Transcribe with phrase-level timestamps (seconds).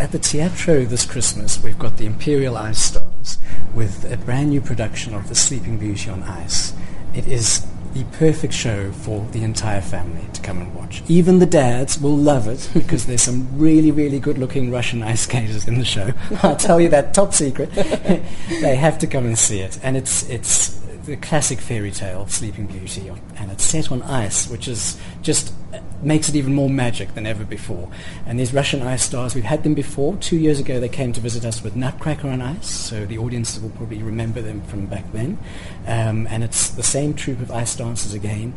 [0.00, 3.38] at the Teatro this Christmas, we've got the Imperial Ice Stars
[3.74, 6.72] with a brand new production of The Sleeping Beauty on Ice.
[7.14, 11.02] It is the perfect show for the entire family to come and watch.
[11.06, 15.20] Even the dads will love it because there's some really, really good looking Russian ice
[15.20, 16.12] skaters in the show.
[16.42, 17.70] I'll tell you that top secret.
[17.74, 19.78] they have to come and see it.
[19.82, 24.66] And it's, it's the classic fairy tale, Sleeping Beauty, and it's set on ice, which
[24.66, 25.52] is just
[26.02, 27.88] makes it even more magic than ever before.
[28.26, 30.16] And these Russian ice stars, we've had them before.
[30.16, 33.58] Two years ago, they came to visit us with Nutcracker on Ice, so the audience
[33.58, 35.38] will probably remember them from back then.
[35.86, 38.54] Um, and it's the same troupe of ice dancers again.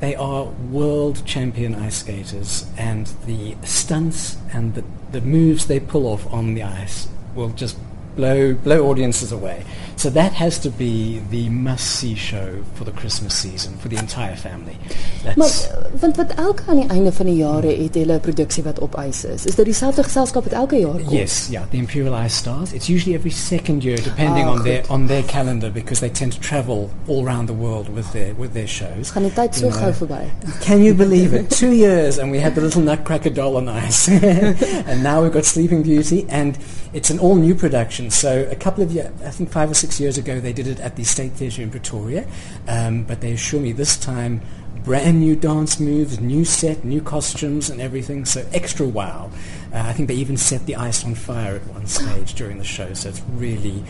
[0.00, 6.06] They are world champion ice skaters, and the stunts and the, the moves they pull
[6.06, 7.76] off on the ice will just
[8.16, 9.64] blow blow audiences away.
[10.00, 14.34] So that has to be the must-see show for the Christmas season for the entire
[14.34, 14.78] family.
[15.24, 18.62] That's maar want wat elke aan die einde van die jare het hulle 'n produksie
[18.62, 19.44] wat op ys is.
[19.44, 21.16] Is dit dieselfde geselskap wat elke jaar kom?
[21.16, 22.72] Yes, yeah, the Imperial Ice Stars.
[22.72, 26.32] It's usually every second year depending oh, on their on their calendar because they tend
[26.32, 29.10] to travel all around the world with their with their shows.
[29.10, 30.24] Gaan die tyd so gou verby.
[30.60, 31.50] Can you believe it?
[31.60, 34.08] 2 years and we had the little Nutcracker doll on ice.
[34.90, 36.56] and now we've got Sleeping Beauty and
[36.92, 38.10] it's an all new production.
[38.10, 40.68] So a couple of years I think 5 or 6 six years ago, they did
[40.68, 42.24] it at the State Theatre in Pretoria,
[42.68, 44.40] um, but they assure me this time
[44.84, 49.28] brand new dance moves, new set, new costumes and everything, so extra wow.
[49.74, 52.64] Uh, I think they even set the ice on fire at one stage during the
[52.64, 53.82] show, so it's really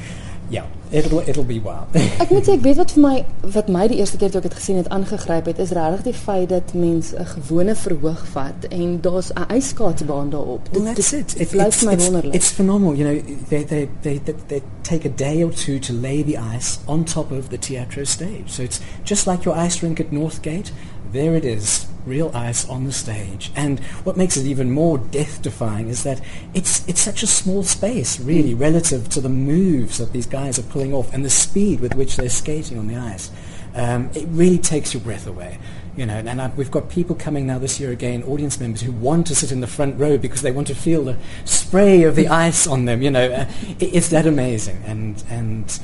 [0.50, 1.94] Ja, it'll it'll be wild.
[2.18, 3.18] ek moet sê ek weet wat vir my
[3.54, 6.14] wat my die eerste keer toe ek dit gesien het aangegryp het is regtig die
[6.18, 10.66] feit dat mens 'n gewone verhoog vat en daar's 'n ijskaatsbaan daarop.
[10.72, 11.34] Well, that's it.
[11.38, 12.94] It, it's, my it's, it's phenomenal.
[12.98, 13.16] You know,
[13.48, 17.04] they, they they they they take a day or two to lay the ice on
[17.04, 18.48] top of the teatro stage.
[18.50, 20.72] So it's just like your ice rink at Northgate
[21.12, 23.50] there it is, real ice on the stage.
[23.54, 26.20] And what makes it even more death-defying is that
[26.54, 28.60] it's, it's such a small space, really, mm.
[28.60, 32.16] relative to the moves that these guys are pulling off and the speed with which
[32.16, 33.30] they're skating on the ice.
[33.74, 35.58] Um, it really takes your breath away.
[35.96, 38.92] You know, and I, we've got people coming now this year again, audience members who
[38.92, 42.14] want to sit in the front row because they want to feel the spray of
[42.16, 43.02] the ice on them.
[43.02, 43.44] You know, uh,
[43.80, 45.80] that amazing, and and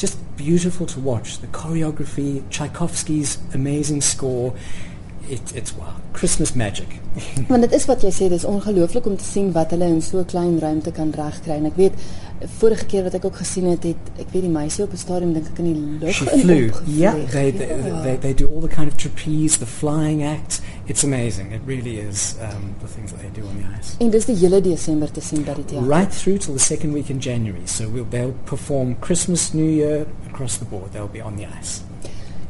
[0.00, 1.38] just beautiful to watch.
[1.38, 4.54] The choreography, Tchaikovsky's amazing score.
[5.28, 6.88] It, it's wow, Christmas magic.
[7.48, 10.18] Want dit is wat jy sê, dis ongelooflik om te sien wat hulle in so
[10.18, 11.58] 'n klein ruimte kan regkry.
[11.58, 11.94] En ek weet
[12.58, 15.32] vorige keer wat ek ook gesien het, het ek weet die meisie op 'n stadium
[15.32, 16.70] dink ek in die lug flew.
[16.86, 18.02] Yeah, they they, yeah.
[18.02, 20.60] they they do all the kind of trapeze, the flying act.
[20.86, 21.52] It's amazing.
[21.52, 23.94] It really is um, the things that they do on the ice.
[23.98, 25.86] En dis die hele Desember te sien by die teater.
[25.86, 27.66] Right through till the second week in January.
[27.66, 30.92] So we'll they'll perform Christmas, New Year across the board.
[30.92, 31.82] They'll be on the ice.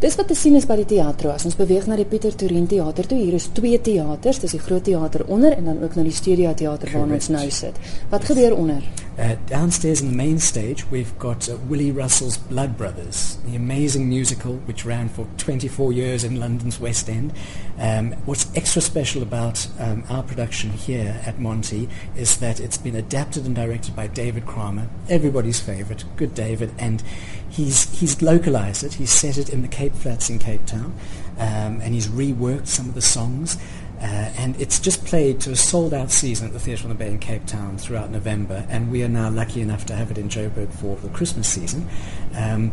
[0.00, 1.28] Dis wat te sien is by die teatro.
[1.37, 4.61] As ons beweeg na die Pieter Torin teater toe, hier is twee teaters, dis die
[4.62, 7.77] groot teater onder en dan ook na die studio teater waar ons nou sit.
[8.09, 8.81] Wat gebeur onder?
[9.20, 14.08] Uh, downstairs in the main stage, we've got uh, Willie Russell's Blood Brothers, the amazing
[14.08, 17.34] musical which ran for 24 years in London's West End.
[17.78, 21.86] Um, what's extra special about um, our production here at Monte
[22.16, 27.02] is that it's been adapted and directed by David Kramer, everybody's favorite, good David, and
[27.50, 28.94] he's, he's localized it.
[28.94, 30.94] He's set it in the Cape Flats in Cape Town,
[31.37, 33.58] um, and he's reworked some of the songs.
[34.00, 37.11] Uh, and it's just played to a sold-out season at the Theatre on the Bay
[37.11, 40.28] in Cape Town throughout November, and we are now lucky enough to have it in
[40.28, 41.87] Joburg for the Christmas season.
[42.34, 42.72] Um,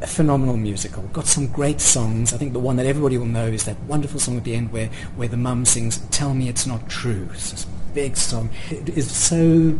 [0.00, 1.02] a phenomenal musical.
[1.12, 2.32] Got some great songs.
[2.32, 4.72] I think the one that everybody will know is that wonderful song at the end
[4.72, 7.28] where, where the mum sings, Tell Me It's Not True.
[7.32, 8.50] It's this big song.
[8.70, 9.78] It is so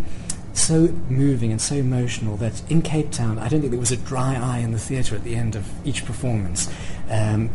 [0.55, 3.97] so moving and so emotional that in Cape Town, I don't think there was a
[3.97, 6.69] dry eye in the theatre at the end of each performance.
[7.09, 7.51] Um,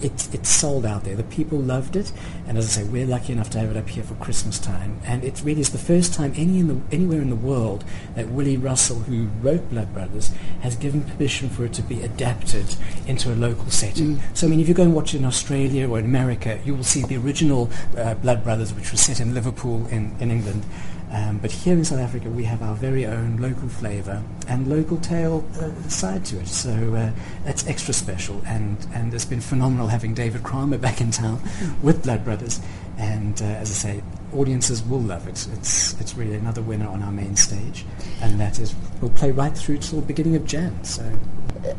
[0.00, 1.16] it, it, sold out there.
[1.16, 2.12] The people loved it,
[2.46, 5.00] and as I say, we're lucky enough to have it up here for Christmas time.
[5.04, 7.84] And it really is the first time any in the, anywhere in the world
[8.14, 12.76] that Willie Russell, who wrote Blood Brothers, has given permission for it to be adapted
[13.06, 14.16] into a local setting.
[14.16, 14.36] Mm.
[14.36, 16.74] So, I mean, if you go and watch it in Australia or in America, you
[16.74, 20.64] will see the original uh, Blood Brothers, which was set in Liverpool in, in England.
[21.12, 24.96] Um, but here in South Africa, we have our very own local flavour and local
[24.96, 26.48] tale uh, side to it.
[26.48, 27.10] So uh,
[27.44, 28.40] that's extra special.
[28.46, 31.42] And, and it's been phenomenal having David Kramer back in town
[31.82, 32.60] with Blood Brothers.
[32.96, 34.02] And uh, as I say,
[34.34, 35.46] audiences will love it.
[35.52, 37.84] It's, it's really another winner on our main stage.
[38.20, 40.84] And that is, we'll play right through till the beginning of Jan.
[40.84, 41.02] So.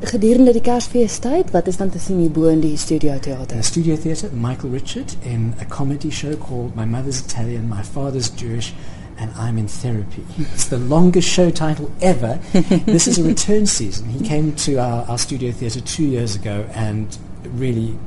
[0.01, 3.57] Gedurende die Kersfeestyd, wat is dan te sien hierbo in die Studio Theater?
[3.57, 8.29] The Studio Theater, Michael Richard in a comedy show called My Mother's Italian, My Father's
[8.29, 8.73] Jewish
[9.17, 10.25] and I'm in therapy.
[10.37, 12.39] It's the longest show title ever.
[12.85, 14.09] this is a return season.
[14.09, 17.97] He came to our, our studio theatre two years ago and really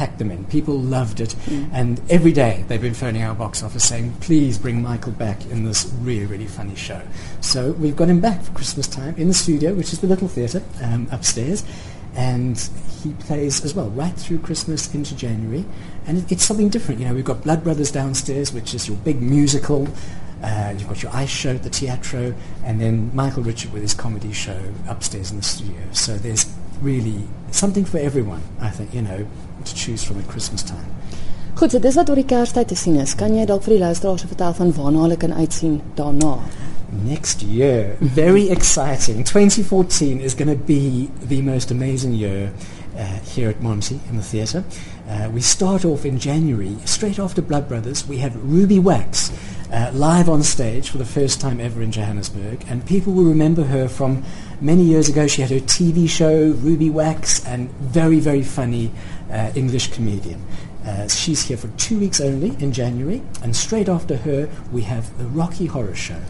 [0.00, 0.46] packed them in.
[0.46, 1.36] People loved it.
[1.74, 5.64] And every day they've been phoning our box office saying, please bring Michael back in
[5.64, 7.02] this really, really funny show.
[7.42, 10.26] So we've got him back for Christmas time in the studio, which is the little
[10.26, 11.64] theatre um, upstairs.
[12.16, 12.56] And
[13.02, 15.66] he plays as well right through Christmas into January.
[16.06, 16.98] And it, it's something different.
[16.98, 19.86] You know, we've got Blood Brothers downstairs, which is your big musical.
[20.42, 23.92] Uh, you've got your ice show at the Teatro, and then Michael Richard with his
[23.92, 24.58] comedy show
[24.88, 25.82] upstairs in the studio.
[25.92, 26.46] So there's
[26.80, 29.28] really something for everyone, I think, you know,
[29.64, 30.86] to choose from at Christmas time.
[31.54, 33.14] Goed, so dis wat oor die Kerstyd te sien is.
[33.14, 36.38] Kan jy dalk vir die luisteraars vertel van waarna hulle kan uitsien daarna?
[37.04, 39.24] Next year, very exciting.
[39.24, 42.52] 2014 is going to be the most amazing year
[42.96, 43.04] uh,
[43.34, 44.64] here at Monte in the theatre.
[45.08, 48.06] Uh, we start off in January, straight after Blood Brothers.
[48.06, 49.30] We have Ruby Wax
[49.72, 53.64] uh, live on stage for the first time ever in Johannesburg, and people will remember
[53.64, 54.24] her from
[54.60, 55.26] many years ago.
[55.26, 58.90] She had her TV show, Ruby Wax, and very, very funny
[59.30, 60.44] uh, English comedian.
[60.84, 65.16] Uh, she's here for two weeks only in January, and straight after her, we have
[65.18, 66.20] the Rocky Horror Show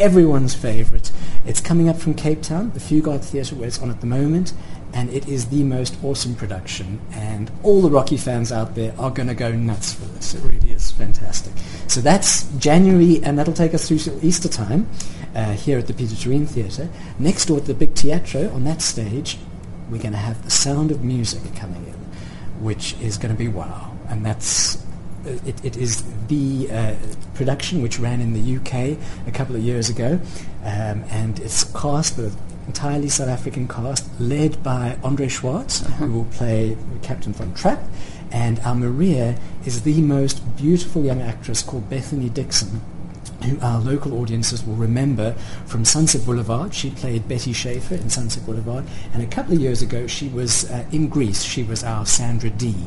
[0.00, 1.12] everyone's favourite.
[1.44, 4.54] It's coming up from Cape Town, the Fugard Theatre, where it's on at the moment,
[4.92, 7.00] and it is the most awesome production.
[7.12, 10.34] And all the Rocky fans out there are going to go nuts for this.
[10.34, 11.52] It really is fantastic.
[11.88, 14.88] So that's January, and that'll take us through to Easter time
[15.34, 16.88] uh, here at the Pieter Toerien Theatre.
[17.18, 19.38] Next door at the Big Teatro, on that stage,
[19.90, 23.48] we're going to have the sound of music coming in, which is going to be
[23.48, 23.96] wow.
[24.08, 24.84] And that's
[25.24, 26.94] it, it is the uh,
[27.34, 30.20] production which ran in the UK a couple of years ago,
[30.64, 32.36] um, and it's cast with
[32.66, 36.06] entirely South African cast, led by Andre Schwartz, uh-huh.
[36.06, 37.82] who will play Captain von Trapp,
[38.30, 42.80] and our Maria is the most beautiful young actress called Bethany Dickson,
[43.44, 45.32] who our local audiences will remember
[45.66, 46.74] from Sunset Boulevard.
[46.74, 50.70] She played Betty Schaefer in Sunset Boulevard, and a couple of years ago she was
[50.70, 51.42] uh, in Grease.
[51.42, 52.84] She was our Sandra Dee.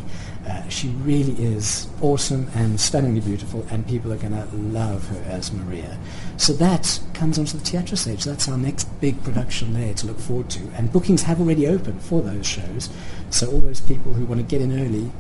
[0.48, 5.24] Uh, she really is awesome and stunningly beautiful, and people are going to love her
[5.26, 5.98] as Maria.
[6.36, 8.26] So that comes onto the theatre stage.
[8.26, 10.60] That's our next big production there to look forward to.
[10.76, 12.90] And bookings have already opened for those shows.
[13.30, 15.12] So all those people who want to get in early,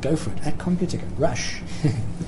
[0.00, 1.08] go for it at Computicket.
[1.18, 1.60] Rush.